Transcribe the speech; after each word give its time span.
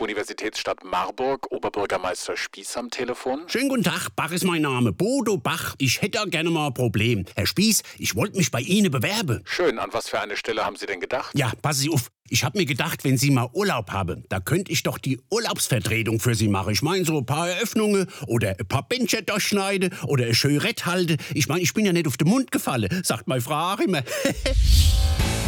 Universitätsstadt 0.00 0.82
Marburg, 0.84 1.50
Oberbürgermeister 1.52 2.36
Spieß 2.36 2.76
am 2.76 2.90
Telefon. 2.90 3.42
Schönen 3.46 3.68
guten 3.68 3.84
Tag, 3.84 4.08
Bach 4.16 4.32
ist 4.32 4.44
mein 4.44 4.62
Name. 4.62 4.92
Bodo 4.92 5.36
Bach. 5.36 5.74
Ich 5.78 6.02
hätte 6.02 6.28
gerne 6.28 6.50
mal 6.50 6.66
ein 6.68 6.74
Problem. 6.74 7.24
Herr 7.36 7.46
Spieß, 7.46 7.82
ich 7.98 8.16
wollte 8.16 8.36
mich 8.36 8.50
bei 8.50 8.60
Ihnen 8.60 8.90
bewerben. 8.90 9.42
Schön, 9.44 9.78
an 9.78 9.90
was 9.92 10.08
für 10.08 10.20
eine 10.20 10.36
Stelle 10.36 10.64
haben 10.64 10.76
Sie 10.76 10.86
denn 10.86 11.00
gedacht? 11.00 11.30
Ja, 11.34 11.52
passen 11.62 11.82
Sie 11.82 11.90
auf. 11.90 12.10
Ich 12.28 12.42
habe 12.42 12.58
mir 12.58 12.64
gedacht, 12.64 13.04
wenn 13.04 13.18
Sie 13.18 13.30
mal 13.30 13.48
Urlaub 13.52 13.92
haben, 13.92 14.24
da 14.30 14.40
könnte 14.40 14.72
ich 14.72 14.82
doch 14.82 14.98
die 14.98 15.20
Urlaubsvertretung 15.30 16.18
für 16.20 16.34
Sie 16.34 16.48
machen. 16.48 16.72
Ich 16.72 16.82
meine, 16.82 17.04
so 17.04 17.18
ein 17.18 17.26
paar 17.26 17.48
Eröffnungen 17.50 18.08
oder 18.26 18.56
ein 18.58 18.66
paar 18.66 18.88
Bänche 18.88 19.22
durchschneiden 19.22 19.94
oder 20.06 20.24
ein 20.24 20.34
Schönrett 20.34 20.86
halten. 20.86 21.18
Ich 21.34 21.48
meine, 21.48 21.60
ich 21.60 21.74
bin 21.74 21.86
ja 21.86 21.92
nicht 21.92 22.08
auf 22.08 22.16
den 22.16 22.28
Mund 22.28 22.50
gefallen, 22.50 22.88
sagt 23.04 23.28
meine 23.28 23.42
Frau 23.42 23.74
auch 23.74 23.78
immer. 23.78 24.02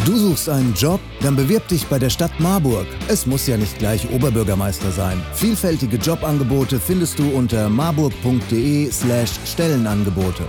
Du 0.07 0.17
suchst 0.17 0.49
einen 0.49 0.73
Job? 0.75 1.01
Dann 1.21 1.35
bewirb 1.35 1.67
dich 1.67 1.85
bei 1.89 1.99
der 1.99 2.11
Stadt 2.11 2.31
Marburg. 2.39 2.87
Es 3.09 3.27
muss 3.27 3.49
ja 3.49 3.57
nicht 3.57 3.77
gleich 3.81 4.09
Oberbürgermeister 4.13 4.93
sein. 4.93 5.21
Vielfältige 5.35 5.97
Jobangebote 5.97 6.79
findest 6.79 7.19
du 7.19 7.29
unter 7.31 7.69
marburg.de/slash 7.69 9.31
Stellenangebote. 9.45 10.45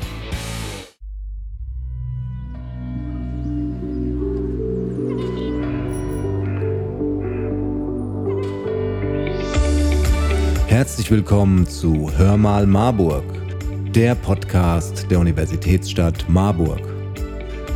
Herzlich 10.68 11.10
willkommen 11.10 11.66
zu 11.66 12.12
Hör 12.16 12.38
mal 12.38 12.68
Marburg, 12.68 13.24
der 13.96 14.14
Podcast 14.14 15.08
der 15.10 15.18
Universitätsstadt 15.18 16.30
Marburg. 16.30 16.97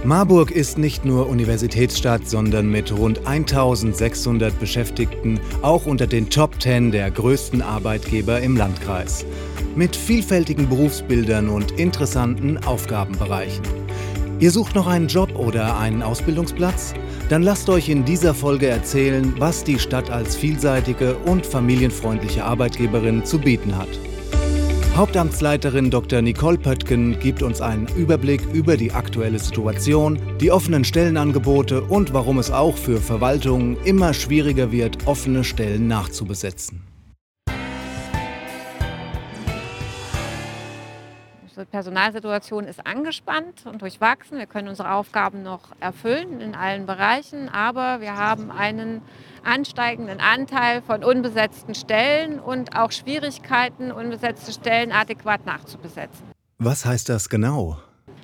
Marburg 0.04 0.50
ist 0.50 0.80
nicht 0.80 1.06
nur 1.06 1.30
Universitätsstadt, 1.30 2.28
sondern 2.28 2.72
mit 2.72 2.92
rund 2.92 3.28
1600 3.28 4.60
Beschäftigten 4.60 5.40
auch 5.62 5.86
unter 5.86 6.08
den 6.08 6.28
Top 6.28 6.60
10 6.60 6.90
der 6.90 7.12
größten 7.12 7.62
Arbeitgeber 7.62 8.42
im 8.42 8.58
Landkreis. 8.58 9.24
Mit 9.76 9.96
vielfältigen 9.96 10.68
Berufsbildern 10.68 11.50
und 11.50 11.74
interessanten 11.74 12.58
Aufgabenbereichen. 12.58 13.62
Ihr 14.40 14.50
sucht 14.50 14.74
noch 14.74 14.88
einen 14.88 15.08
Job 15.08 15.36
oder 15.36 15.78
einen 15.78 16.02
Ausbildungsplatz? 16.02 16.96
Dann 17.30 17.44
lasst 17.44 17.70
euch 17.70 17.88
in 17.88 18.04
dieser 18.04 18.34
Folge 18.34 18.70
erzählen, 18.70 19.36
was 19.38 19.64
die 19.64 19.78
Stadt 19.78 20.10
als 20.10 20.36
vielseitige 20.36 21.16
und 21.16 21.46
familienfreundliche 21.46 22.44
Arbeitgeberin 22.44 23.24
zu 23.24 23.38
bieten 23.38 23.78
hat. 23.78 24.00
Hauptamtsleiterin 24.96 25.90
Dr. 25.90 26.22
Nicole 26.22 26.58
Pöttgen 26.58 27.18
gibt 27.18 27.42
uns 27.44 27.62
einen 27.62 27.88
Überblick 27.96 28.42
über 28.54 28.76
die 28.76 28.92
aktuelle 28.92 29.40
Situation, 29.40 30.20
die 30.42 30.52
offenen 30.52 30.84
Stellenangebote 30.84 31.82
und 31.82 32.14
warum 32.14 32.40
es 32.40 32.52
auch 32.52 32.76
für 32.76 33.00
Verwaltungen 33.00 33.78
immer 33.86 34.14
schwieriger 34.14 34.74
wird, 34.74 35.08
offene 35.08 35.46
Stellen 35.46 35.88
nachzubesetzen. 35.88 36.82
Personalsituation 41.66 42.66
ist 42.66 42.86
angespannt 42.86 43.66
und 43.66 43.82
durchwachsen. 43.82 44.38
Wir 44.38 44.46
können 44.46 44.68
unsere 44.68 44.92
Aufgaben 44.92 45.44
noch 45.44 45.62
erfüllen 45.80 46.42
in 46.42 46.56
allen 46.56 46.86
Bereichen, 46.86 47.50
aber 47.50 48.02
wir 48.02 48.16
haben 48.16 48.52
einen 48.52 49.02
ansteigenden 49.44 50.20
Anteil 50.20 50.82
von 50.82 51.04
unbesetzten 51.04 51.76
Stellen 51.76 52.40
und 52.40 52.76
auch 52.76 52.92
Schwierigkeiten, 52.92 53.92
unbesetzte 53.92 54.52
Stellen 54.52 54.92
adäquat 54.92 55.46
nachzubesetzen. 55.46 56.26
Was 56.58 56.86
heißt 56.86 57.10
das 57.10 57.30
genau? 57.30 57.78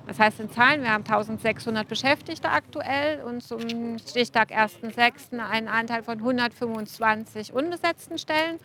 Das 0.08 0.19
heißt 0.19 0.39
in 0.39 0.50
Zahlen, 0.50 0.83
wir 0.83 0.91
haben 0.91 1.03
1600 1.03 1.86
Beschäftigte 1.86 2.50
aktuell 2.50 3.22
und 3.23 3.44
zum 3.44 3.97
Stichtag 4.00 4.52
1.6. 4.52 5.38
einen 5.38 5.67
Anteil 5.67 6.02
von 6.02 6.19
125 6.19 7.52
unbesetzten 7.52 8.17
Stellen, 8.17 8.58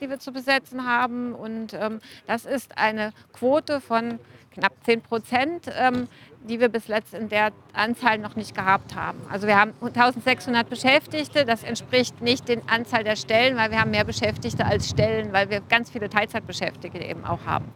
die 0.00 0.08
wir 0.08 0.18
zu 0.18 0.32
besetzen 0.32 0.86
haben. 0.86 1.34
Und 1.34 1.74
ähm, 1.74 2.00
das 2.26 2.46
ist 2.46 2.78
eine 2.78 3.12
Quote 3.34 3.82
von 3.82 4.18
knapp 4.54 4.72
10 4.84 5.02
Prozent, 5.02 5.66
ähm, 5.78 6.08
die 6.48 6.60
wir 6.60 6.70
bis 6.70 6.86
jetzt 6.86 7.12
in 7.12 7.28
der 7.28 7.50
Anzahl 7.74 8.16
noch 8.16 8.34
nicht 8.34 8.54
gehabt 8.54 8.94
haben. 8.94 9.20
Also 9.30 9.46
wir 9.46 9.60
haben 9.60 9.74
1600 9.82 10.68
Beschäftigte, 10.68 11.44
das 11.44 11.62
entspricht 11.62 12.22
nicht 12.22 12.48
der 12.48 12.62
Anzahl 12.68 13.04
der 13.04 13.16
Stellen, 13.16 13.56
weil 13.58 13.70
wir 13.70 13.80
haben 13.80 13.90
mehr 13.90 14.04
Beschäftigte 14.04 14.64
als 14.64 14.88
Stellen, 14.88 15.34
weil 15.34 15.50
wir 15.50 15.60
ganz 15.60 15.90
viele 15.90 16.08
Teilzeitbeschäftigte 16.08 17.04
eben 17.04 17.26
auch 17.26 17.44
haben. 17.44 17.70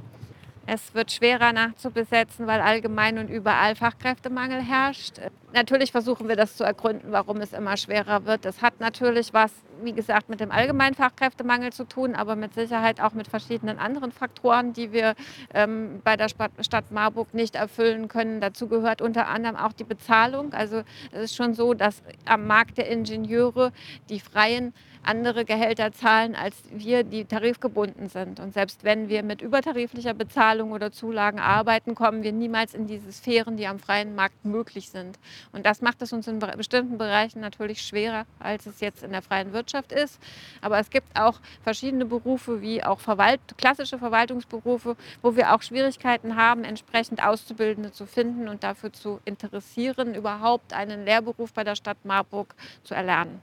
Es 0.73 0.95
wird 0.95 1.11
schwerer 1.11 1.53
nachzubesetzen, 1.53 2.47
weil 2.47 2.61
allgemein 2.61 3.19
und 3.19 3.29
überall 3.29 3.75
Fachkräftemangel 3.75 4.63
herrscht. 4.63 5.21
Natürlich 5.53 5.91
versuchen 5.91 6.29
wir 6.29 6.37
das 6.37 6.57
zu 6.57 6.63
ergründen, 6.63 7.11
warum 7.11 7.39
es 7.39 7.53
immer 7.53 7.77
schwerer 7.77 8.25
wird. 8.25 8.45
Das 8.45 8.63
hat 8.63 8.79
natürlich 8.79 9.35
was, 9.35 9.51
wie 9.83 9.93
gesagt, 9.93 10.29
mit 10.29 10.39
dem 10.39 10.53
allgemeinen 10.53 10.95
Fachkräftemangel 10.95 11.73
zu 11.73 11.89
tun, 11.89 12.15
aber 12.15 12.37
mit 12.37 12.55
Sicherheit 12.55 13.01
auch 13.01 13.15
mit 13.15 13.27
verschiedenen 13.27 13.81
anderen 13.81 14.13
Faktoren, 14.13 14.73
die 14.73 14.93
wir 14.93 15.17
ähm, 15.55 16.03
bei 16.05 16.17
der 16.17 16.29
Stadt 16.29 16.93
Marburg 16.93 17.35
nicht 17.35 17.57
erfüllen 17.57 18.07
können. 18.07 18.41
Dazu 18.41 18.69
gehört 18.69 19.03
unter 19.03 19.27
anderem 19.27 19.57
auch 19.57 19.73
die 19.73 19.83
Bezahlung. 19.83 20.53
Also 20.53 20.85
es 21.11 21.23
ist 21.23 21.35
schon 21.35 21.55
so, 21.55 21.75
dass 21.75 22.01
am 22.27 22.47
Markt 22.47 22.79
der 22.79 22.87
Ingenieure 22.87 23.73
die 24.09 24.21
freien 24.21 24.73
andere 25.03 25.45
Gehälter 25.45 25.93
zahlen 25.93 26.35
als 26.35 26.57
wir, 26.71 27.05
die 27.05 27.25
tarifgebunden 27.25 28.09
sind. 28.09 28.41
Und 28.41 28.55
selbst 28.55 28.85
wenn 28.85 29.09
wir 29.09 29.23
mit 29.23 29.43
übertariflicher 29.43 30.15
Bezahlung 30.15 30.73
oder 30.73 30.93
Zulagen 30.93 31.39
arbeiten, 31.39 31.95
kommen 31.95 32.23
wir 32.23 32.33
niemals 32.33 32.75
in 32.75 32.87
diese 32.87 33.11
Sphären, 33.13 33.57
die 33.57 33.67
am 33.67 33.79
freien 33.79 34.15
Markt 34.15 34.45
möglich 34.45 34.91
sind. 34.91 35.19
Und 35.53 35.67
das 35.67 35.81
macht 35.81 36.03
es 36.03 36.13
uns 36.13 36.29
in 36.29 36.39
bestimmten 36.39 36.99
Bereichen 36.99 37.41
natürlich 37.41 37.83
schwerer, 37.83 38.27
als 38.39 38.67
es 38.67 38.81
jetzt 38.81 39.03
in 39.03 39.13
der 39.13 39.23
freien 39.23 39.53
Wirtschaft 39.53 39.93
ist. 39.93 40.21
Aber 40.61 40.79
es 40.79 40.91
gibt 40.91 41.19
auch 41.19 41.41
verschiedene 41.63 42.05
Berufe, 42.05 42.61
wie 42.61 42.83
auch 42.83 43.01
Verwalt 43.01 43.41
klassische 43.57 43.99
Verwaltungsberufe, 43.99 44.97
wo 45.23 45.37
wir 45.37 45.55
auch 45.55 45.63
Schwierigkeiten 45.63 46.37
haben, 46.37 46.65
entsprechend 46.65 47.25
Auszubildende 47.25 47.93
zu 47.93 48.07
finden 48.07 48.49
und 48.49 48.63
dafür 48.63 48.93
zu 48.93 49.21
interessieren, 49.25 50.15
überhaupt 50.15 50.73
einen 50.73 51.05
Lehrberuf 51.05 51.53
bei 51.53 51.65
der 51.65 51.75
Stadt 51.75 52.05
Marburg 52.05 52.55
zu 52.85 52.95
erlernen. 52.95 53.41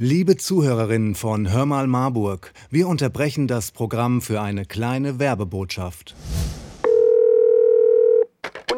Liebe 0.00 0.36
Zuhörerinnen 0.36 1.16
von 1.16 1.50
Hör 1.50 1.66
mal 1.66 1.88
Marburg, 1.88 2.52
wir 2.70 2.86
unterbrechen 2.86 3.48
das 3.48 3.72
Programm 3.72 4.22
für 4.22 4.40
eine 4.40 4.64
kleine 4.64 5.18
Werbebotschaft. 5.18 6.14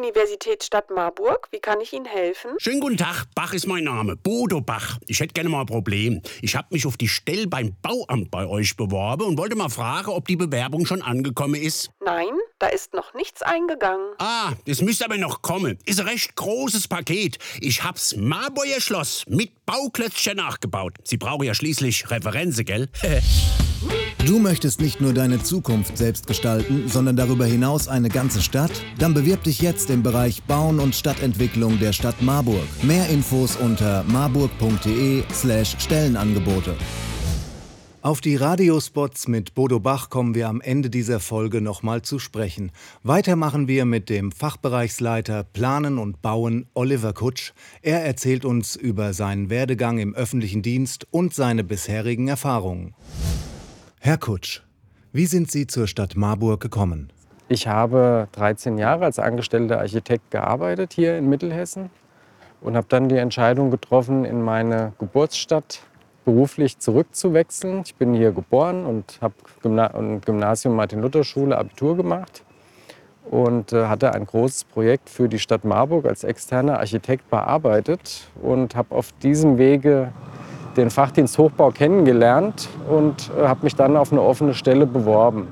Universitätsstadt 0.01 0.89
Marburg. 0.89 1.47
Wie 1.51 1.59
kann 1.59 1.79
ich 1.79 1.93
Ihnen 1.93 2.05
helfen? 2.05 2.53
Schönen 2.57 2.79
guten 2.79 2.97
Tag, 2.97 3.25
Bach 3.35 3.53
ist 3.53 3.67
mein 3.67 3.83
Name, 3.83 4.15
Bodo 4.15 4.59
Bach. 4.59 4.97
Ich 5.05 5.19
hätte 5.19 5.33
gerne 5.33 5.49
mal 5.49 5.59
ein 5.59 5.67
Problem. 5.67 6.23
Ich 6.41 6.55
habe 6.55 6.67
mich 6.71 6.87
auf 6.87 6.97
die 6.97 7.07
Stelle 7.07 7.45
beim 7.45 7.75
Bauamt 7.83 8.31
bei 8.31 8.47
euch 8.47 8.75
beworben 8.75 9.25
und 9.25 9.37
wollte 9.37 9.55
mal 9.55 9.69
fragen, 9.69 10.09
ob 10.09 10.27
die 10.27 10.37
Bewerbung 10.37 10.87
schon 10.87 11.03
angekommen 11.03 11.61
ist. 11.61 11.91
Nein, 12.03 12.33
da 12.57 12.65
ist 12.67 12.95
noch 12.95 13.13
nichts 13.13 13.43
eingegangen. 13.43 14.15
Ah, 14.17 14.53
das 14.65 14.81
müsste 14.81 15.05
aber 15.05 15.17
noch 15.17 15.43
kommen. 15.43 15.77
Ist 15.85 15.99
ein 15.99 16.07
recht 16.07 16.35
großes 16.35 16.87
Paket. 16.87 17.37
Ich 17.59 17.83
hab's 17.83 18.15
Marburger 18.15 18.81
Schloss 18.81 19.25
mit 19.27 19.67
Bauklötzchen 19.67 20.37
nachgebaut. 20.37 20.95
Sie 21.03 21.17
brauchen 21.17 21.43
ja 21.43 21.53
schließlich 21.53 22.09
Referenze, 22.09 22.63
gell? 22.63 22.89
Du 24.25 24.39
möchtest 24.39 24.81
nicht 24.81 25.01
nur 25.01 25.13
deine 25.13 25.41
Zukunft 25.41 25.97
selbst 25.97 26.27
gestalten, 26.27 26.87
sondern 26.87 27.15
darüber 27.15 27.45
hinaus 27.45 27.87
eine 27.87 28.09
ganze 28.09 28.41
Stadt? 28.41 28.71
Dann 28.99 29.13
bewirb 29.13 29.43
dich 29.43 29.61
jetzt 29.61 29.89
im 29.89 30.03
Bereich 30.03 30.43
Bauen 30.43 30.79
und 30.79 30.95
Stadtentwicklung 30.95 31.79
der 31.79 31.91
Stadt 31.91 32.21
Marburg. 32.21 32.67
Mehr 32.83 33.09
Infos 33.09 33.55
unter 33.55 34.03
marburg.de/slash 34.03 35.75
Stellenangebote. 35.79 36.75
Auf 38.03 38.19
die 38.19 38.35
Radiospots 38.35 39.27
mit 39.27 39.53
Bodo 39.53 39.79
Bach 39.79 40.09
kommen 40.09 40.33
wir 40.33 40.49
am 40.49 40.59
Ende 40.59 40.89
dieser 40.89 41.19
Folge 41.19 41.61
nochmal 41.61 42.01
zu 42.01 42.17
sprechen. 42.17 42.71
Weiter 43.03 43.35
machen 43.35 43.67
wir 43.67 43.85
mit 43.85 44.09
dem 44.09 44.31
Fachbereichsleiter 44.31 45.43
Planen 45.43 45.99
und 45.99 46.21
Bauen 46.21 46.65
Oliver 46.73 47.13
Kutsch. 47.13 47.53
Er 47.83 48.03
erzählt 48.03 48.43
uns 48.43 48.75
über 48.75 49.13
seinen 49.13 49.51
Werdegang 49.51 49.99
im 49.99 50.15
öffentlichen 50.15 50.63
Dienst 50.63 51.05
und 51.11 51.35
seine 51.35 51.63
bisherigen 51.63 52.27
Erfahrungen. 52.27 52.95
Herr 54.03 54.17
Kutsch, 54.17 54.63
wie 55.13 55.27
sind 55.27 55.51
Sie 55.51 55.67
zur 55.67 55.85
Stadt 55.85 56.15
Marburg 56.15 56.59
gekommen? 56.59 57.13
Ich 57.49 57.67
habe 57.67 58.27
13 58.31 58.79
Jahre 58.79 59.05
als 59.05 59.19
angestellter 59.19 59.77
Architekt 59.77 60.31
gearbeitet 60.31 60.93
hier 60.93 61.19
in 61.19 61.29
Mittelhessen 61.29 61.91
und 62.61 62.75
habe 62.75 62.87
dann 62.89 63.09
die 63.09 63.17
Entscheidung 63.17 63.69
getroffen, 63.69 64.25
in 64.25 64.41
meine 64.41 64.93
Geburtsstadt 64.97 65.81
beruflich 66.25 66.79
zurückzuwechseln. 66.79 67.83
Ich 67.85 67.93
bin 67.93 68.15
hier 68.15 68.31
geboren 68.31 68.87
und 68.87 69.19
habe 69.21 69.35
Gymna 69.61 69.89
Gymnasium 70.25 70.75
Martin-Luther-Schule 70.75 71.55
Abitur 71.55 71.95
gemacht 71.95 72.41
und 73.29 73.71
äh, 73.71 73.85
hatte 73.85 74.15
ein 74.15 74.25
großes 74.25 74.63
Projekt 74.63 75.11
für 75.11 75.29
die 75.29 75.37
Stadt 75.37 75.63
Marburg 75.63 76.07
als 76.07 76.23
externer 76.23 76.79
Architekt 76.79 77.29
bearbeitet 77.29 78.31
und 78.41 78.73
habe 78.73 78.95
auf 78.95 79.11
diesem 79.21 79.59
Wege 79.59 80.11
den 80.77 80.89
Fachdienst 80.89 81.37
Hochbau 81.37 81.71
kennengelernt 81.71 82.69
und 82.89 83.31
äh, 83.37 83.47
habe 83.47 83.63
mich 83.63 83.75
dann 83.75 83.95
auf 83.97 84.11
eine 84.11 84.21
offene 84.21 84.53
Stelle 84.53 84.85
beworben. 84.85 85.47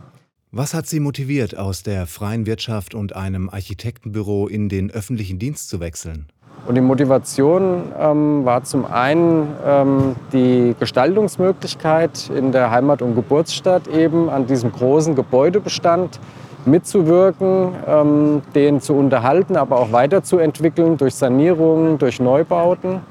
Was 0.52 0.74
hat 0.74 0.88
Sie 0.88 1.00
motiviert, 1.00 1.56
aus 1.56 1.84
der 1.84 2.08
freien 2.08 2.48
Wirtschaft 2.48 2.96
und 2.96 3.16
einem 3.16 3.50
Architektenbüro 3.50 4.48
in 4.48 4.68
den 4.68 4.90
öffentlichen 4.90 5.38
Dienst 5.38 5.70
zu 5.70 5.80
wechseln? 5.80 6.26
Und 6.66 6.76
die 6.76 6.82
Motivation 6.82 7.84
ähm, 8.00 8.46
war 8.46 8.64
zum 8.64 8.86
einen 8.86 9.48
ähm, 9.66 10.16
die 10.34 10.76
Gestaltungsmöglichkeit 10.80 12.30
in 12.36 12.52
der 12.52 12.72
Heimat- 12.72 13.02
und 13.02 13.16
Geburtsstadt 13.16 13.88
eben 13.88 14.30
an 14.30 14.48
diesem 14.48 14.72
großen 14.72 15.16
Gebäudebestand 15.16 16.20
mitzuwirken, 16.66 17.74
ähm, 17.88 18.42
den 18.56 18.82
zu 18.82 18.94
unterhalten, 18.94 19.56
aber 19.56 19.78
auch 19.78 19.92
weiterzuentwickeln 19.92 20.98
durch 20.98 21.16
Sanierungen, 21.16 21.98
durch 21.98 22.20
Neubauten. 22.20 23.02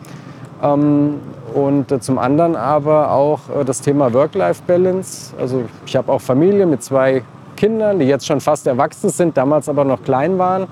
Und 1.54 1.92
äh, 1.92 2.00
zum 2.00 2.18
anderen 2.18 2.56
aber 2.56 3.10
auch 3.10 3.40
äh, 3.48 3.64
das 3.64 3.80
Thema 3.80 4.12
Work-Life-Balance. 4.12 5.34
Also 5.38 5.64
ich 5.86 5.96
habe 5.96 6.12
auch 6.12 6.20
Familie 6.20 6.66
mit 6.66 6.82
zwei 6.82 7.22
Kindern, 7.56 7.98
die 7.98 8.06
jetzt 8.06 8.26
schon 8.26 8.40
fast 8.40 8.66
erwachsen 8.66 9.10
sind, 9.10 9.36
damals 9.36 9.68
aber 9.68 9.84
noch 9.84 10.02
klein 10.02 10.38
waren. 10.38 10.68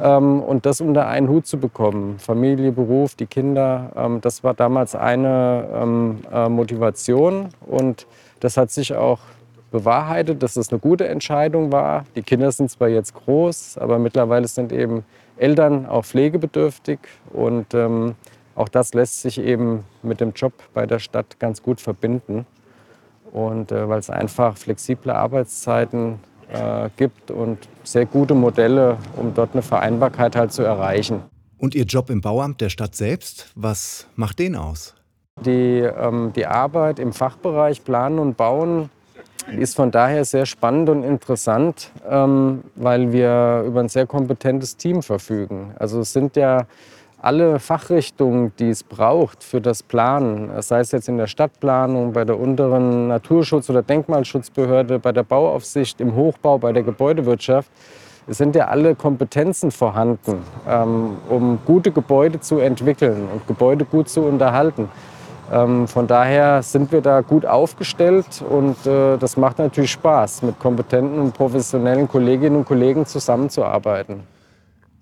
Ähm, 0.00 0.42
und 0.42 0.66
das 0.66 0.80
unter 0.80 1.08
einen 1.08 1.28
Hut 1.28 1.46
zu 1.46 1.58
bekommen, 1.58 2.18
Familie, 2.18 2.70
Beruf, 2.70 3.14
die 3.14 3.26
Kinder, 3.26 3.90
ähm, 3.96 4.20
das 4.20 4.44
war 4.44 4.54
damals 4.54 4.94
eine 4.94 5.66
ähm, 5.74 6.18
äh, 6.32 6.48
Motivation. 6.48 7.48
Und 7.66 8.06
das 8.40 8.56
hat 8.56 8.70
sich 8.70 8.94
auch 8.94 9.18
bewahrheitet, 9.70 10.42
dass 10.42 10.56
es 10.56 10.70
eine 10.70 10.78
gute 10.78 11.08
Entscheidung 11.08 11.72
war. 11.72 12.04
Die 12.14 12.22
Kinder 12.22 12.50
sind 12.52 12.70
zwar 12.70 12.88
jetzt 12.88 13.14
groß, 13.14 13.78
aber 13.78 13.98
mittlerweile 13.98 14.46
sind 14.46 14.72
eben 14.72 15.04
Eltern 15.36 15.86
auch 15.86 16.04
pflegebedürftig. 16.04 16.98
Und 17.32 17.74
ähm, 17.74 18.14
auch 18.58 18.68
das 18.68 18.92
lässt 18.92 19.22
sich 19.22 19.38
eben 19.38 19.84
mit 20.02 20.20
dem 20.20 20.32
Job 20.32 20.52
bei 20.74 20.84
der 20.84 20.98
Stadt 20.98 21.38
ganz 21.38 21.62
gut 21.62 21.80
verbinden. 21.80 22.44
Und 23.32 23.70
äh, 23.70 23.88
weil 23.88 24.00
es 24.00 24.10
einfach 24.10 24.56
flexible 24.56 25.12
Arbeitszeiten 25.12 26.18
äh, 26.52 26.88
gibt 26.96 27.30
und 27.30 27.68
sehr 27.84 28.06
gute 28.06 28.34
Modelle, 28.34 28.98
um 29.16 29.32
dort 29.34 29.52
eine 29.52 29.62
Vereinbarkeit 29.62 30.34
halt 30.34 30.52
zu 30.52 30.62
erreichen. 30.62 31.22
Und 31.56 31.74
Ihr 31.74 31.84
Job 31.84 32.10
im 32.10 32.20
Bauamt 32.20 32.60
der 32.60 32.68
Stadt 32.68 32.96
selbst, 32.96 33.52
was 33.54 34.06
macht 34.16 34.38
den 34.38 34.56
aus? 34.56 34.94
Die, 35.44 35.80
ähm, 35.80 36.32
die 36.34 36.46
Arbeit 36.46 36.98
im 36.98 37.12
Fachbereich 37.12 37.84
Planen 37.84 38.18
und 38.18 38.36
Bauen 38.36 38.90
ist 39.56 39.76
von 39.76 39.90
daher 39.90 40.24
sehr 40.24 40.46
spannend 40.46 40.88
und 40.88 41.04
interessant, 41.04 41.90
ähm, 42.08 42.62
weil 42.74 43.12
wir 43.12 43.62
über 43.66 43.80
ein 43.80 43.88
sehr 43.88 44.06
kompetentes 44.06 44.76
Team 44.76 45.02
verfügen. 45.02 45.74
Also 45.78 46.00
es 46.00 46.12
sind 46.12 46.36
ja 46.36 46.66
alle 47.20 47.58
Fachrichtungen, 47.58 48.52
die 48.58 48.70
es 48.70 48.84
braucht 48.84 49.42
für 49.42 49.60
das 49.60 49.82
Planen, 49.82 50.50
sei 50.62 50.80
es 50.80 50.92
jetzt 50.92 51.08
in 51.08 51.18
der 51.18 51.26
Stadtplanung, 51.26 52.12
bei 52.12 52.24
der 52.24 52.38
unteren 52.38 53.08
Naturschutz- 53.08 53.68
oder 53.70 53.82
Denkmalschutzbehörde, 53.82 54.98
bei 54.98 55.12
der 55.12 55.24
Bauaufsicht, 55.24 56.00
im 56.00 56.14
Hochbau, 56.14 56.58
bei 56.58 56.72
der 56.72 56.84
Gebäudewirtschaft, 56.84 57.70
es 58.28 58.36
sind 58.38 58.54
ja 58.54 58.66
alle 58.66 58.94
Kompetenzen 58.94 59.70
vorhanden, 59.70 60.42
ähm, 60.68 61.16
um 61.28 61.58
gute 61.64 61.90
Gebäude 61.90 62.40
zu 62.40 62.58
entwickeln 62.58 63.26
und 63.32 63.46
Gebäude 63.46 63.84
gut 63.86 64.08
zu 64.10 64.20
unterhalten. 64.20 64.90
Ähm, 65.50 65.88
von 65.88 66.06
daher 66.06 66.62
sind 66.62 66.92
wir 66.92 67.00
da 67.00 67.22
gut 67.22 67.46
aufgestellt 67.46 68.44
und 68.48 68.86
äh, 68.86 69.16
das 69.16 69.38
macht 69.38 69.58
natürlich 69.58 69.92
Spaß, 69.92 70.42
mit 70.42 70.58
kompetenten 70.58 71.18
und 71.18 71.32
professionellen 71.32 72.06
Kolleginnen 72.06 72.56
und 72.56 72.64
Kollegen 72.66 73.06
zusammenzuarbeiten. 73.06 74.37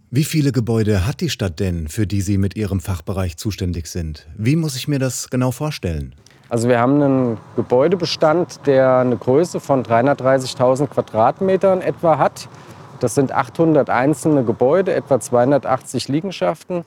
Wie 0.09 0.23
viele 0.23 0.53
Gebäude 0.53 1.05
hat 1.05 1.21
die 1.21 1.31
Stadt 1.31 1.59
denn, 1.59 1.89
für 1.89 2.07
die 2.07 2.21
Sie 2.21 2.39
mit 2.39 2.57
Ihrem 2.57 2.79
Fachbereich 2.79 3.37
zuständig 3.37 3.89
sind? 3.89 4.29
Wie 4.37 4.55
muss 4.55 4.77
ich 4.77 4.87
mir 4.87 5.01
das 5.01 5.31
genau 5.31 5.51
vorstellen? 5.51 6.15
Also 6.49 6.69
wir 6.69 6.79
haben 6.79 7.03
einen 7.03 7.39
Gebäudebestand, 7.57 8.61
der 8.67 8.99
eine 8.99 9.17
Größe 9.17 9.59
von 9.59 9.83
330.000 9.83 10.87
Quadratmetern 10.87 11.81
etwa 11.81 12.19
hat. 12.19 12.49
Das 13.01 13.17
sind 13.17 13.33
800 13.33 13.91
einzelne 13.91 14.45
Gebäude, 14.45 14.95
etwa 14.95 15.19
280 15.19 16.07
Liegenschaften. 16.07 16.85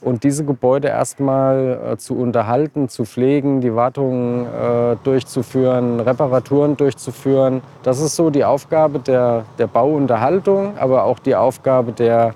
Und 0.00 0.22
diese 0.22 0.44
Gebäude 0.44 0.88
erstmal 0.88 1.92
äh, 1.92 1.96
zu 1.96 2.16
unterhalten, 2.16 2.88
zu 2.88 3.04
pflegen, 3.04 3.60
die 3.60 3.74
Wartungen 3.74 4.46
äh, 4.46 4.96
durchzuführen, 5.02 5.98
Reparaturen 5.98 6.76
durchzuführen. 6.76 7.62
Das 7.82 7.98
ist 8.00 8.14
so 8.14 8.30
die 8.30 8.44
Aufgabe 8.44 9.00
der, 9.00 9.44
der 9.58 9.66
Bauunterhaltung, 9.66 10.78
aber 10.78 11.02
auch 11.02 11.18
die 11.18 11.34
Aufgabe 11.34 11.90
der 11.90 12.32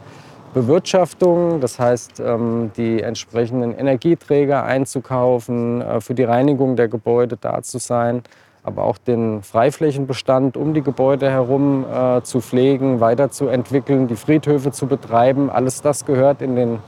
Bewirtschaftung, 0.55 1.61
das 1.61 1.79
heißt 1.79 2.21
ähm, 2.21 2.71
die 2.77 3.03
entsprechenden 3.03 3.77
Energieträger 3.77 4.63
einzukaufen, 4.63 5.83
äh, 5.83 6.01
für 6.01 6.15
die 6.15 6.23
Reinigung 6.23 6.77
der 6.77 6.89
Gebäude 6.89 7.37
da 7.39 7.61
zu 7.63 7.79
sein, 7.79 8.23
aber 8.63 8.85
auch 8.85 8.97
den 8.97 9.43
Freiflächenbestand 9.43 10.57
um 10.57 10.73
die 10.73 10.83
Gebäude 10.83 11.29
herum 11.29 11.85
äh, 11.85 12.23
zu 12.23 12.41
pflegen, 12.41 13.01
weiterzuentwickeln, 13.01 14.07
die 14.07 14.17
Friedhöfe 14.17 14.71
zu 14.71 14.87
betreiben. 14.87 15.51
Alles 15.51 15.83
das 15.83 16.07
gehört 16.07 16.41
in 16.41 16.55
den 16.55 16.79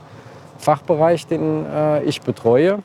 Fachbereich, 0.57 1.27
den 1.27 1.65
äh, 1.65 2.03
ich 2.03 2.21
betreue. 2.21 2.79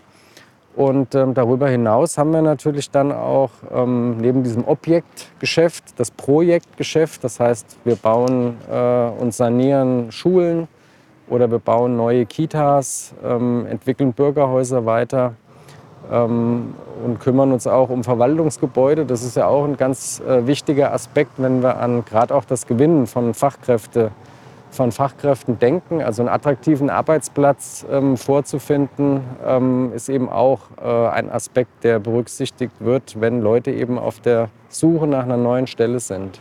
Und 0.74 1.14
ähm, 1.14 1.34
darüber 1.34 1.68
hinaus 1.68 2.16
haben 2.16 2.32
wir 2.32 2.40
natürlich 2.40 2.90
dann 2.90 3.12
auch 3.12 3.50
ähm, 3.74 4.16
neben 4.16 4.42
diesem 4.42 4.66
Objektgeschäft 4.66 5.98
das 5.98 6.10
Projektgeschäft. 6.10 7.22
Das 7.24 7.40
heißt, 7.40 7.76
wir 7.84 7.96
bauen 7.96 8.56
äh, 8.70 9.08
und 9.20 9.34
sanieren 9.34 10.10
Schulen 10.10 10.68
oder 11.28 11.50
wir 11.50 11.58
bauen 11.58 11.96
neue 11.96 12.24
Kitas, 12.24 13.14
ähm, 13.22 13.66
entwickeln 13.66 14.14
Bürgerhäuser 14.14 14.86
weiter 14.86 15.34
ähm, 16.10 16.74
und 17.04 17.20
kümmern 17.20 17.52
uns 17.52 17.66
auch 17.66 17.90
um 17.90 18.02
Verwaltungsgebäude. 18.02 19.04
Das 19.04 19.22
ist 19.22 19.36
ja 19.36 19.46
auch 19.48 19.64
ein 19.64 19.76
ganz 19.76 20.20
äh, 20.20 20.46
wichtiger 20.46 20.94
Aspekt, 20.94 21.32
wenn 21.36 21.62
wir 21.62 21.78
an 21.80 22.04
gerade 22.06 22.34
auch 22.34 22.46
das 22.46 22.66
Gewinnen 22.66 23.06
von 23.06 23.34
Fachkräften 23.34 24.10
von 24.72 24.92
Fachkräften 24.92 25.58
denken. 25.58 26.02
Also 26.02 26.22
einen 26.22 26.28
attraktiven 26.28 26.90
Arbeitsplatz 26.90 27.86
ähm, 27.90 28.16
vorzufinden, 28.16 29.20
ähm, 29.44 29.92
ist 29.94 30.08
eben 30.08 30.28
auch 30.28 30.60
äh, 30.82 31.08
ein 31.08 31.30
Aspekt, 31.30 31.84
der 31.84 31.98
berücksichtigt 31.98 32.74
wird, 32.80 33.20
wenn 33.20 33.40
Leute 33.40 33.70
eben 33.70 33.98
auf 33.98 34.20
der 34.20 34.48
Suche 34.68 35.06
nach 35.06 35.24
einer 35.24 35.36
neuen 35.36 35.66
Stelle 35.66 36.00
sind. 36.00 36.40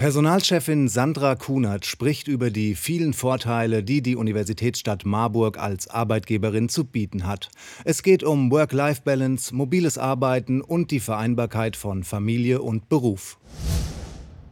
Personalchefin 0.00 0.88
Sandra 0.88 1.34
Kunert 1.34 1.84
spricht 1.84 2.26
über 2.26 2.48
die 2.48 2.74
vielen 2.74 3.12
Vorteile, 3.12 3.82
die 3.82 4.00
die 4.00 4.16
Universitätsstadt 4.16 5.04
Marburg 5.04 5.58
als 5.58 5.88
Arbeitgeberin 5.88 6.70
zu 6.70 6.86
bieten 6.86 7.26
hat. 7.26 7.50
Es 7.84 8.02
geht 8.02 8.22
um 8.22 8.50
Work-Life-Balance, 8.50 9.54
mobiles 9.54 9.98
Arbeiten 9.98 10.62
und 10.62 10.90
die 10.90 11.00
Vereinbarkeit 11.00 11.76
von 11.76 12.02
Familie 12.02 12.62
und 12.62 12.88
Beruf. 12.88 13.36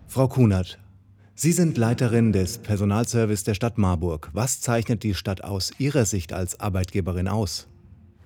Frau 0.07 0.29
Kunert, 0.29 0.79
Sie 1.41 1.53
sind 1.53 1.79
Leiterin 1.79 2.33
des 2.33 2.59
Personalservice 2.59 3.45
der 3.45 3.55
Stadt 3.55 3.79
Marburg. 3.79 4.29
Was 4.33 4.61
zeichnet 4.61 5.05
die 5.05 5.15
Stadt 5.15 5.45
aus 5.45 5.71
Ihrer 5.79 6.05
Sicht 6.05 6.33
als 6.33 6.59
Arbeitgeberin 6.59 7.29
aus? 7.29 7.69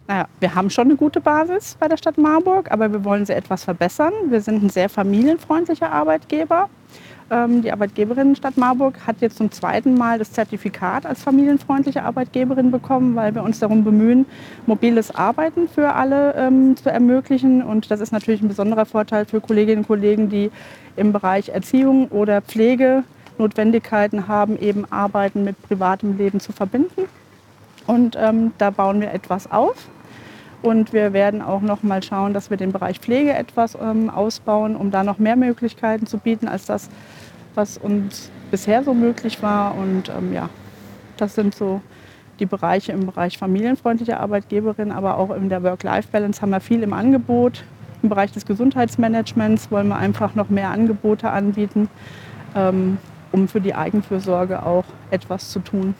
Naja, 0.08 0.28
wir 0.40 0.54
haben 0.54 0.70
schon 0.70 0.86
eine 0.86 0.96
gute 0.96 1.20
Basis 1.20 1.76
bei 1.78 1.88
der 1.88 1.98
Stadt 1.98 2.16
Marburg, 2.16 2.72
aber 2.72 2.90
wir 2.90 3.04
wollen 3.04 3.26
sie 3.26 3.34
etwas 3.34 3.64
verbessern. 3.64 4.14
Wir 4.30 4.40
sind 4.40 4.62
ein 4.62 4.70
sehr 4.70 4.88
familienfreundlicher 4.88 5.92
Arbeitgeber. 5.92 6.70
Ähm, 7.30 7.62
die 7.62 7.72
Arbeitgeberin 7.72 8.36
Stadt 8.36 8.56
Marburg 8.56 9.06
hat 9.06 9.16
jetzt 9.20 9.38
zum 9.38 9.50
zweiten 9.50 9.94
Mal 9.94 10.18
das 10.18 10.32
Zertifikat 10.32 11.06
als 11.06 11.22
familienfreundliche 11.22 12.02
Arbeitgeberin 12.02 12.70
bekommen, 12.70 13.16
weil 13.16 13.34
wir 13.34 13.42
uns 13.42 13.58
darum 13.58 13.84
bemühen, 13.84 14.26
mobiles 14.66 15.14
Arbeiten 15.14 15.68
für 15.68 15.94
alle 15.94 16.34
ähm, 16.34 16.76
zu 16.76 16.90
ermöglichen. 16.90 17.62
Und 17.62 17.90
das 17.90 18.00
ist 18.00 18.12
natürlich 18.12 18.42
ein 18.42 18.48
besonderer 18.48 18.84
Vorteil 18.84 19.24
für 19.24 19.40
Kolleginnen 19.40 19.78
und 19.78 19.86
Kollegen, 19.86 20.28
die 20.28 20.50
im 20.96 21.12
Bereich 21.12 21.48
Erziehung 21.48 22.08
oder 22.08 22.42
Pflege 22.42 23.04
Notwendigkeiten 23.38 24.28
haben, 24.28 24.58
eben 24.58 24.84
Arbeiten 24.90 25.44
mit 25.44 25.60
privatem 25.62 26.18
Leben 26.18 26.38
zu 26.40 26.52
verbinden. 26.52 27.08
Und 27.86 28.16
ähm, 28.20 28.52
da 28.58 28.70
bauen 28.70 29.00
wir 29.00 29.12
etwas 29.12 29.50
auf. 29.50 29.88
Und 30.62 30.92
wir 30.92 31.12
werden 31.12 31.42
auch 31.42 31.60
noch 31.60 31.82
mal 31.82 32.02
schauen, 32.02 32.34
dass 32.34 32.48
wir 32.48 32.56
den 32.56 32.70
Bereich 32.70 33.00
Pflege 33.00 33.34
etwas 33.34 33.76
ähm, 33.80 34.08
ausbauen, 34.08 34.76
um 34.76 34.92
da 34.92 35.02
noch 35.02 35.18
mehr 35.18 35.34
Möglichkeiten 35.34 36.06
zu 36.06 36.18
bieten 36.18 36.46
als 36.46 36.66
das, 36.66 36.88
was 37.56 37.78
uns 37.78 38.30
bisher 38.50 38.84
so 38.84 38.94
möglich 38.94 39.42
war. 39.42 39.74
Und 39.76 40.08
ähm, 40.08 40.32
ja, 40.32 40.48
das 41.16 41.34
sind 41.34 41.54
so 41.54 41.80
die 42.38 42.46
Bereiche 42.46 42.92
im 42.92 43.06
Bereich 43.06 43.38
familienfreundliche 43.38 44.20
Arbeitgeberin, 44.20 44.92
aber 44.92 45.18
auch 45.18 45.30
in 45.30 45.48
der 45.48 45.62
Work-Life-Balance 45.64 46.40
haben 46.40 46.50
wir 46.50 46.60
viel 46.60 46.82
im 46.82 46.92
Angebot. 46.92 47.64
Im 48.02 48.08
Bereich 48.08 48.32
des 48.32 48.46
Gesundheitsmanagements 48.46 49.70
wollen 49.70 49.88
wir 49.88 49.96
einfach 49.96 50.34
noch 50.34 50.48
mehr 50.48 50.70
Angebote 50.70 51.30
anbieten, 51.30 51.88
ähm, 52.54 52.98
um 53.32 53.48
für 53.48 53.60
die 53.60 53.74
Eigenfürsorge 53.74 54.64
auch 54.64 54.84
etwas 55.10 55.50
zu 55.50 55.60
tun. 55.60 55.94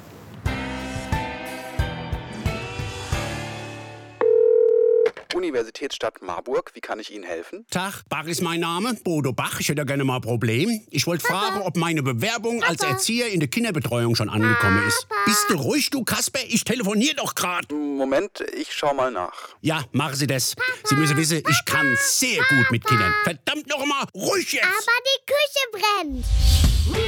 Universitätsstadt 5.53 6.23
Marburg. 6.23 6.71
Wie 6.75 6.81
kann 6.81 6.99
ich 6.99 7.13
Ihnen 7.13 7.25
helfen? 7.25 7.67
Tag, 7.71 8.03
Bach 8.09 8.25
ist 8.25 8.41
mein 8.41 8.61
Name, 8.61 8.95
Bodo 9.05 9.33
Bach. 9.35 9.61
Ich 9.61 9.69
hätte 9.69 9.85
gerne 9.85 10.03
mal 10.03 10.17
ein 10.17 10.23
Problem. 10.23 10.81
Ich 10.91 11.07
wollte 11.07 11.27
fragen, 11.27 11.61
ob 11.61 11.77
meine 11.77 12.03
Bewerbung 12.03 12.61
Papa. 12.61 12.73
als 12.73 12.83
Erzieher 12.83 13.29
in 13.29 13.39
der 13.41 13.51
Kinderbetreuung 13.51 14.17
schon 14.17 14.31
angekommen 14.31 14.83
ist. 14.89 15.07
Papa. 15.09 15.21
Bist 15.27 15.45
du 15.51 15.55
ruhig, 15.57 15.91
du 15.91 16.05
Kasper? 16.05 16.41
Ich 16.49 16.65
telefoniere 16.65 17.17
doch 17.17 17.35
gerade. 17.35 17.73
Moment, 17.75 18.43
ich 18.57 18.73
schau 18.73 18.95
mal 18.95 19.11
nach. 19.13 19.51
Ja, 19.61 19.85
machen 19.93 20.15
Sie 20.15 20.27
das. 20.27 20.57
Papa. 20.57 20.69
Sie 20.85 20.95
müssen 20.95 21.17
wissen, 21.19 21.43
ich 21.47 21.65
kann 21.67 21.97
sehr 22.01 22.43
gut 22.49 22.71
mit 22.71 22.87
Kindern. 22.87 23.13
Verdammt 23.25 23.69
noch 23.69 23.85
mal, 23.85 24.05
ruhig 24.15 24.53
jetzt! 24.53 24.65
Aber 24.65 25.03
die 25.05 25.27
Küche 25.27 25.85
brennt. 25.85 26.25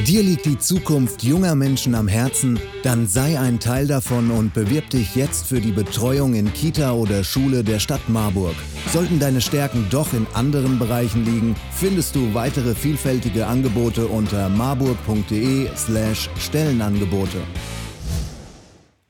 Dir 0.06 0.22
liegt 0.22 0.44
die 0.44 0.58
Zukunft 0.58 1.22
junger 1.22 1.54
Menschen 1.54 1.94
am 1.94 2.08
Herzen? 2.08 2.60
Dann 2.82 3.06
sei 3.06 3.38
ein 3.40 3.58
Teil 3.58 3.86
davon 3.86 4.30
und 4.30 4.54
bewirb 4.54 4.90
dich 4.90 5.16
jetzt 5.16 5.46
für 5.46 5.60
die 5.60 5.72
Betreuung 5.72 6.34
in 6.34 6.52
Kita 6.52 6.92
oder 6.92 7.24
Schule 7.24 7.64
der 7.64 7.78
Stadt 7.78 8.08
Marburg. 8.08 8.54
Sollten 8.92 9.18
deine 9.18 9.40
Stärken 9.40 9.86
doch 9.90 10.12
in 10.12 10.26
anderen 10.34 10.78
Bereichen 10.78 11.24
liegen, 11.24 11.56
findest 11.72 12.14
du 12.14 12.34
weitere 12.34 12.74
vielfältige 12.74 13.46
Angebote 13.46 14.06
unter 14.06 14.48
marburg.de/slash 14.48 16.30
Stellenangebote. 16.38 17.38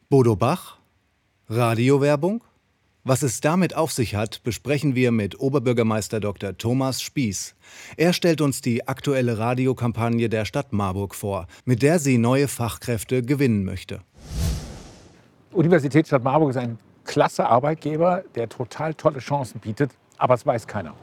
Bodo 0.08 0.36
Bach? 0.36 0.78
Radiowerbung? 1.48 2.42
Was 3.06 3.22
es 3.22 3.42
damit 3.42 3.76
auf 3.76 3.92
sich 3.92 4.14
hat, 4.14 4.42
besprechen 4.44 4.94
wir 4.94 5.12
mit 5.12 5.38
Oberbürgermeister 5.38 6.20
Dr. 6.20 6.56
Thomas 6.56 7.02
Spieß. 7.02 7.54
Er 7.98 8.14
stellt 8.14 8.40
uns 8.40 8.62
die 8.62 8.88
aktuelle 8.88 9.36
Radiokampagne 9.36 10.30
der 10.30 10.46
Stadt 10.46 10.72
Marburg 10.72 11.14
vor, 11.14 11.46
mit 11.66 11.82
der 11.82 11.98
sie 11.98 12.16
neue 12.16 12.48
Fachkräfte 12.48 13.22
gewinnen 13.22 13.66
möchte. 13.66 14.00
Universitätsstadt 15.52 16.24
Marburg 16.24 16.48
ist 16.48 16.56
ein 16.56 16.78
klasse 17.04 17.46
Arbeitgeber, 17.46 18.24
der 18.36 18.48
total 18.48 18.94
tolle 18.94 19.18
Chancen 19.18 19.60
bietet, 19.60 19.90
aber 20.16 20.32
es 20.32 20.46
weiß 20.46 20.66
keiner. 20.66 20.94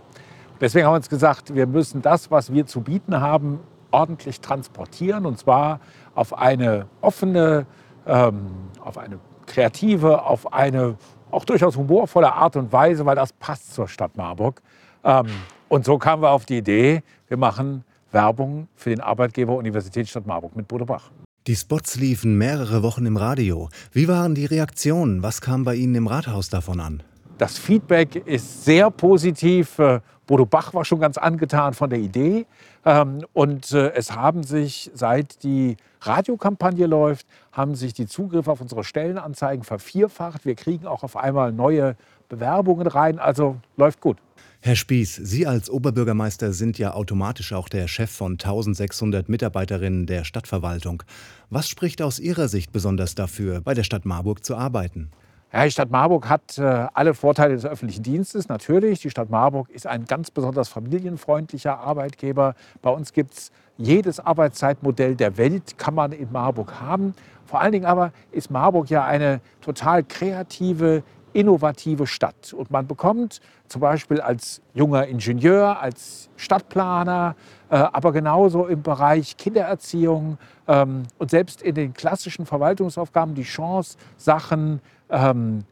Deswegen 0.60 0.88
haben 0.88 0.93
wir 0.93 0.98
uns 0.98 1.10
gesagt, 1.10 1.53
wir 1.53 1.67
müssen 1.67 2.01
das, 2.01 2.31
was 2.31 2.51
wir 2.51 2.65
zu 2.65 2.81
bieten 2.81 3.22
haben, 3.22 3.60
ordentlich 3.91 4.41
transportieren 4.41 5.27
und 5.27 5.38
zwar 5.38 5.79
auf 6.15 6.36
eine 6.36 6.88
offene, 7.01 7.67
ähm, 8.08 8.48
auf 8.84 8.98
eine 8.98 9.20
kreative, 9.46 10.24
auf 10.24 10.51
eine 10.51 10.98
auch 11.31 11.45
durchaus 11.45 11.77
humorvolle 11.77 12.33
Art 12.33 12.55
und 12.55 12.71
Weise, 12.71 13.05
weil 13.05 13.15
das 13.15 13.33
passt 13.33 13.73
zur 13.73 13.88
Stadt 13.88 14.15
Marburg. 14.17 14.61
Ähm, 15.03 15.27
und 15.69 15.85
so 15.85 15.97
kamen 15.97 16.21
wir 16.21 16.31
auf 16.31 16.45
die 16.45 16.57
Idee, 16.57 17.01
wir 17.27 17.38
machen 17.38 17.83
Werbung 18.11 18.67
für 18.75 18.89
den 18.89 19.00
Arbeitgeber 19.00 19.55
Universitätsstadt 19.55 20.27
Marburg 20.27 20.55
mit 20.55 20.67
Bodo 20.67 20.85
Bach. 20.85 21.11
Die 21.47 21.55
Spots 21.55 21.95
liefen 21.95 22.38
mehrere 22.38 22.83
Wochen 22.83 23.05
im 23.05 23.17
Radio. 23.17 23.69
Wie 23.91 24.07
waren 24.07 24.35
die 24.35 24.45
Reaktionen? 24.45 25.23
Was 25.23 25.41
kam 25.41 25.63
bei 25.63 25.75
Ihnen 25.75 25.95
im 25.95 26.07
Rathaus 26.07 26.50
davon 26.50 26.79
an? 26.79 27.03
Das 27.39 27.57
Feedback 27.57 28.15
ist 28.27 28.65
sehr 28.65 28.91
positiv. 28.91 29.79
Äh, 29.79 30.01
Bodo 30.31 30.45
Bach 30.45 30.73
war 30.73 30.85
schon 30.85 31.01
ganz 31.01 31.17
angetan 31.17 31.73
von 31.73 31.89
der 31.89 32.00
Idee. 32.00 32.45
Ähm, 32.85 33.25
und 33.33 33.73
äh, 33.73 33.91
es 33.95 34.15
haben 34.15 34.43
sich, 34.43 34.89
seit 34.93 35.43
die 35.43 35.75
Radiokampagne 36.00 36.85
läuft, 36.85 37.27
haben 37.51 37.75
sich 37.75 37.93
die 37.93 38.07
Zugriffe 38.07 38.50
auf 38.50 38.61
unsere 38.61 38.85
Stellenanzeigen 38.85 39.65
vervierfacht. 39.65 40.45
Wir 40.45 40.55
kriegen 40.55 40.88
auch 40.88 41.03
auf 41.03 41.17
einmal 41.17 41.51
neue 41.51 41.97
Bewerbungen 42.29 42.88
rein. 42.88 43.19
Also 43.19 43.57
läuft 43.75 44.00
gut. 44.00 44.19
Herr 44.61 44.77
Spieß, 44.77 45.17
Sie 45.17 45.45
als 45.45 45.69
Oberbürgermeister 45.69 46.53
sind 46.53 46.77
ja 46.77 46.93
automatisch 46.93 47.51
auch 47.51 47.67
der 47.67 47.89
Chef 47.89 48.09
von 48.09 48.33
1600 48.33 49.27
Mitarbeiterinnen 49.27 50.05
der 50.05 50.23
Stadtverwaltung. 50.23 51.03
Was 51.50 51.67
spricht 51.67 52.01
aus 52.01 52.19
Ihrer 52.19 52.47
Sicht 52.47 52.71
besonders 52.71 53.15
dafür, 53.15 53.59
bei 53.59 53.73
der 53.73 53.83
Stadt 53.83 54.05
Marburg 54.05 54.45
zu 54.45 54.55
arbeiten? 54.55 55.11
Ja, 55.53 55.65
die 55.65 55.72
Stadt 55.72 55.91
Marburg 55.91 56.29
hat 56.29 56.58
äh, 56.58 56.62
alle 56.93 57.13
Vorteile 57.13 57.53
des 57.53 57.65
öffentlichen 57.65 58.03
Dienstes. 58.03 58.48
Natürlich, 58.48 59.01
die 59.01 59.10
Stadt 59.10 59.29
Marburg 59.29 59.70
ist 59.70 59.86
ein 59.86 60.05
ganz 60.05 60.31
besonders 60.31 60.70
familienfreundlicher 60.70 61.77
Arbeitgeber. 61.77 62.55
Bei 62.81 62.89
uns 62.89 63.12
gibt 63.12 63.34
es 63.34 63.51
jedes 63.77 64.22
Arbeitszeitmodell 64.22 65.15
der 65.15 65.36
Welt, 65.36 65.77
kann 65.77 65.93
man 65.93 66.13
in 66.13 66.31
Marburg 66.31 66.79
haben. 66.79 67.13
Vor 67.46 67.60
allen 67.60 67.74
Dingen 67.74 67.86
aber 67.86 68.13
ist 68.31 68.50
Marburg 68.50 68.89
ja 68.89 69.03
eine 69.03 69.41
total 69.60 70.05
kreative, 70.05 71.03
innovative 71.33 72.07
Stadt. 72.07 72.53
Und 72.53 72.71
man 72.71 72.88
bekommt 72.88 73.41
zum 73.67 73.81
Beispiel 73.81 74.21
als 74.21 74.61
junger 74.73 75.07
Ingenieur, 75.07 75.79
als 75.79 76.29
Stadtplaner, 76.35 77.35
äh, 77.69 77.75
aber 77.75 78.11
genauso 78.11 78.67
im 78.67 78.81
Bereich 78.81 79.38
Kindererziehung 79.38 80.38
ähm, 80.67 81.03
und 81.17 81.31
selbst 81.31 81.61
in 81.61 81.75
den 81.75 81.93
klassischen 81.93 82.45
Verwaltungsaufgaben 82.45 83.35
die 83.35 83.43
Chance, 83.43 83.97
Sachen 84.17 84.81
ähm, 85.09 85.63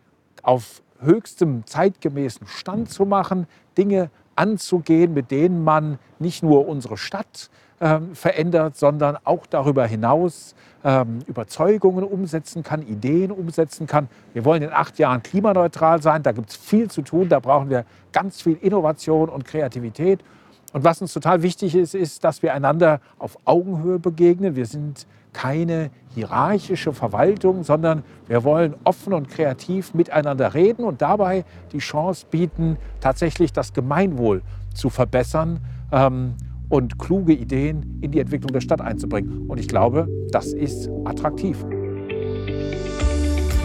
auf 0.44 0.82
höchstem 1.02 1.66
zeitgemäßen 1.66 2.48
Stand 2.48 2.90
zu 2.90 3.06
machen, 3.06 3.48
Dinge 3.78 4.10
anzugehen, 4.36 5.14
mit 5.14 5.32
denen 5.32 5.64
man 5.64 6.00
nicht 6.18 6.44
nur 6.44 6.68
unsere 6.68 6.98
Stadt 6.98 7.50
ähm, 7.82 8.16
verändert, 8.16 8.78
sondern 8.78 9.18
auch 9.24 9.46
darüber 9.46 9.86
hinaus 9.86 10.56
ähm, 10.84 11.20
Überzeugungen 11.28 12.04
umsetzen 12.04 12.64
kann, 12.64 12.82
Ideen 12.82 13.32
umsetzen 13.32 13.88
kann. 13.88 14.08
Wir 14.34 14.46
wollen 14.46 14.64
in 14.64 14.72
acht 14.72 15.00
Jahren 15.00 15.24
klimaneutral 15.24 16.02
sein, 16.02 16.24
da 16.24 16.32
gibt 16.32 16.50
es 16.50 16.56
viel 16.56 16.90
zu 16.90 17.02
tun, 17.02 17.30
da 17.30 17.40
brauchen 17.40 17.70
wir 17.70 17.86
ganz 18.12 18.42
viel 18.42 18.58
Innovation 18.62 19.30
und 19.30 19.46
Kreativität. 19.46 20.24
Und 20.72 20.84
was 20.84 21.02
uns 21.02 21.14
total 21.14 21.42
wichtig 21.42 21.76
ist, 21.76 21.96
ist, 21.96 22.24
dass 22.24 22.44
wir 22.44 22.54
einander 22.54 23.02
auf 23.18 23.38
Augenhöhe 23.46 23.98
begegnen. 23.98 24.56
Wir 24.56 24.68
sind 24.68 25.08
keine 25.34 25.90
hierarchische 26.14 26.94
Verwaltung, 26.94 27.64
sondern 27.64 28.04
wir 28.28 28.44
wollen 28.44 28.76
offen 28.84 29.14
und 29.14 29.30
kreativ 29.30 29.94
miteinander 29.94 30.54
reden 30.54 30.84
und 30.84 31.02
dabei 31.02 31.46
die 31.72 31.80
Chance 31.80 32.26
bieten, 32.30 32.78
tatsächlich 33.00 33.54
das 33.54 33.74
Gemeinwohl 33.74 34.42
zu 34.74 34.90
verbessern 34.90 35.60
ähm, 35.92 36.36
und 36.70 37.00
kluge 37.00 37.34
Ideen 37.34 38.00
in 38.02 38.12
die 38.12 38.20
Entwicklung 38.20 38.54
der 38.54 38.62
Stadt 38.62 38.82
einzubringen. 38.82 39.46
Und 39.48 39.60
ich 39.60 39.68
glaube, 39.68 40.08
das 40.32 40.54
ist 40.54 40.90
attraktiv. 41.06 41.58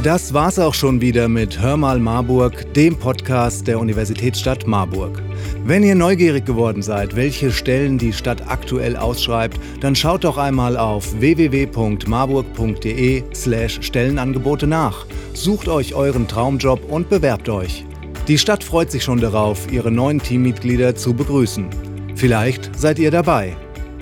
Das 0.03 0.35
war's 0.35 0.59
auch 0.59 0.75
schon 0.75 1.01
wieder 1.01 1.29
mit 1.29 1.63
Hör 1.63 1.79
mal 1.79 1.99
Marburg, 1.99 2.75
dem 2.75 2.95
Podcast 2.95 3.67
der 3.67 3.81
Universitätsstadt 3.81 4.67
Marburg. 4.67 5.23
Wenn 5.65 5.83
ihr 5.83 5.95
neugierig 5.95 6.45
geworden 6.45 6.83
seid, 6.83 7.17
welche 7.17 7.51
Stellen 7.51 7.97
die 7.97 8.13
Stadt 8.13 8.47
aktuell 8.47 8.99
ausschreibt, 8.99 9.59
dann 9.81 9.97
schaut 9.97 10.25
doch 10.25 10.37
einmal 10.37 10.77
auf 10.77 11.19
www.marburg.de/slash 11.21 13.79
Stellenangebote 13.81 14.67
nach. 14.67 15.07
Sucht 15.33 15.69
euch 15.69 15.95
euren 15.95 16.29
Traumjob 16.29 16.81
und 16.91 17.09
bewerbt 17.09 17.49
euch. 17.49 17.87
Die 18.29 18.37
Stadt 18.37 18.63
freut 18.63 18.91
sich 18.91 19.05
schon 19.05 19.23
darauf, 19.23 19.73
ihre 19.73 19.91
neuen 19.91 20.19
Teammitglieder 20.19 20.97
zu 20.97 21.15
begrüßen. 21.15 21.94
Vielleicht 22.15 22.79
seid 22.79 22.99
ihr 22.99 23.11
dabei. 23.11 23.57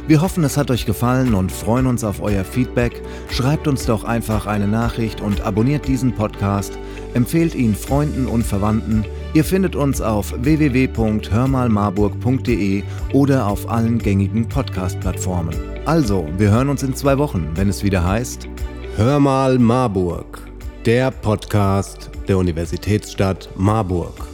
Wir 0.09 0.21
hoffen, 0.21 0.43
es 0.43 0.57
hat 0.57 0.73
euch 0.73 0.85
gefallen 0.85 1.33
und 1.35 1.53
freuen 1.53 1.87
uns 1.87 2.03
auf 2.03 2.21
euer 2.21 2.43
Feedback. 2.45 3.01
Schreibt 3.31 3.69
uns 3.69 3.87
doch 3.87 4.03
einfach 4.03 4.47
eine 4.47 4.67
Nachricht 4.67 5.21
und 5.21 5.43
abonniert 5.43 5.87
diesen 5.87 6.13
Podcast. 6.13 6.77
Empfehlt 7.15 7.55
ihn 7.55 7.77
Freunden 7.77 8.27
und 8.27 8.45
Verwandten. 8.45 9.05
Ihr 9.33 9.45
findet 9.45 9.77
uns 9.77 10.01
auf 10.01 10.35
www.hörmalmarburg.de 10.37 12.83
oder 13.13 13.47
auf 13.47 13.71
allen 13.71 13.99
gängigen 13.99 14.49
Podcast-Plattformen. 14.49 15.55
Also, 15.85 16.27
wir 16.37 16.51
hören 16.51 16.69
uns 16.69 16.83
in 16.83 16.97
zwei 16.97 17.17
Wochen, 17.19 17.49
wenn 17.55 17.69
es 17.69 17.85
wieder 17.85 18.05
heißt 18.05 18.49
Hör 18.97 19.21
mal 19.21 19.57
Marburg, 19.59 20.41
der 20.85 21.13
Podcast 21.13 22.11
der 22.29 22.39
Universitätsstadt 22.39 23.49
Marburg. 23.57 24.32